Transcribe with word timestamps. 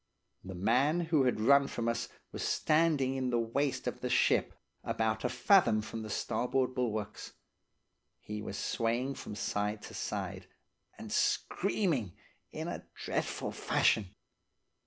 The 0.43 0.55
man 0.55 0.99
who 1.01 1.25
had 1.25 1.39
run 1.39 1.67
from 1.67 1.87
us 1.87 2.09
was 2.31 2.41
standing 2.41 3.13
in 3.13 3.29
the 3.29 3.37
waist 3.37 3.85
of 3.85 4.01
the 4.01 4.09
ship, 4.09 4.57
about 4.83 5.23
a 5.23 5.29
fathom 5.29 5.83
from 5.83 6.01
the 6.01 6.09
starboard 6.09 6.73
bulwarks. 6.73 7.33
He 8.19 8.41
was 8.41 8.57
swaying 8.57 9.13
from 9.13 9.35
side 9.35 9.83
to 9.83 9.93
side, 9.93 10.47
and 10.97 11.11
screaming, 11.11 12.13
in 12.51 12.67
a 12.67 12.87
dreadful 12.95 13.51
fashion. 13.51 14.15